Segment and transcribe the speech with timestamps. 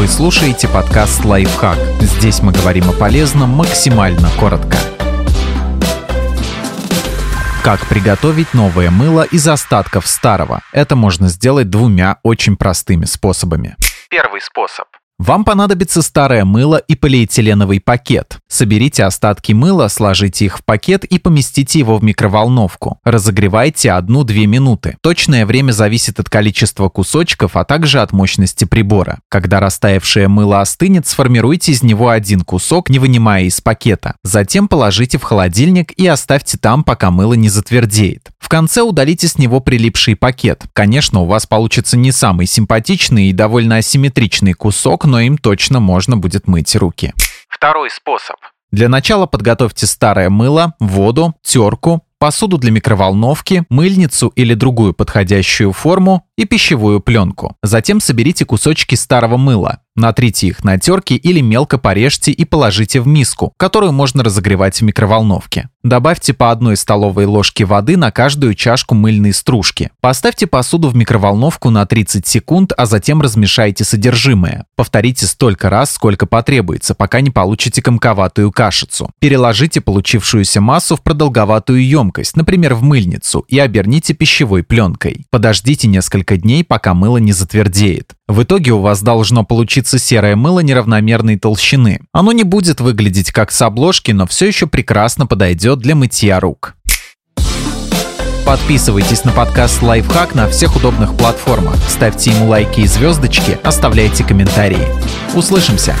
[0.00, 1.76] Вы слушаете подкаст «Лайфхак».
[2.00, 4.78] Здесь мы говорим о полезном максимально коротко.
[7.62, 10.62] Как приготовить новое мыло из остатков старого?
[10.72, 13.76] Это можно сделать двумя очень простыми способами.
[14.08, 14.86] Первый способ.
[15.18, 18.38] Вам понадобится старое мыло и полиэтиленовый пакет.
[18.50, 22.98] Соберите остатки мыла, сложите их в пакет и поместите его в микроволновку.
[23.04, 24.96] Разогревайте 1-2 минуты.
[25.02, 29.20] Точное время зависит от количества кусочков, а также от мощности прибора.
[29.28, 34.16] Когда растаявшее мыло остынет, сформируйте из него один кусок, не вынимая из пакета.
[34.24, 38.30] Затем положите в холодильник и оставьте там, пока мыло не затвердеет.
[38.40, 40.64] В конце удалите с него прилипший пакет.
[40.72, 46.16] Конечно, у вас получится не самый симпатичный и довольно асимметричный кусок, но им точно можно
[46.16, 47.14] будет мыть руки.
[47.60, 48.36] Второй способ.
[48.72, 56.26] Для начала подготовьте старое мыло, воду, терку, посуду для микроволновки, мыльницу или другую подходящую форму
[56.40, 57.54] и пищевую пленку.
[57.62, 59.80] Затем соберите кусочки старого мыла.
[59.94, 64.84] Натрите их на терке или мелко порежьте и положите в миску, которую можно разогревать в
[64.84, 65.68] микроволновке.
[65.82, 69.90] Добавьте по одной столовой ложке воды на каждую чашку мыльной стружки.
[70.00, 74.66] Поставьте посуду в микроволновку на 30 секунд, а затем размешайте содержимое.
[74.76, 79.10] Повторите столько раз, сколько потребуется, пока не получите комковатую кашицу.
[79.20, 85.24] Переложите получившуюся массу в продолговатую емкость, например, в мыльницу, и оберните пищевой пленкой.
[85.30, 88.14] Подождите несколько дней, пока мыло не затвердеет.
[88.28, 92.00] В итоге у вас должно получиться серое мыло неравномерной толщины.
[92.12, 96.76] Оно не будет выглядеть как с обложки, но все еще прекрасно подойдет для мытья рук.
[98.44, 101.76] Подписывайтесь на подкаст «Лайфхак» на всех удобных платформах.
[101.88, 104.88] Ставьте ему лайки и звездочки, оставляйте комментарии.
[105.34, 105.94] Услышимся!